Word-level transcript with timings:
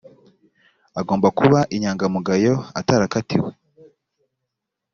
agomba 0.99 1.27
kuba 1.39 1.59
inyangamugayo 1.75 2.53
atarakatiwe 2.79 3.51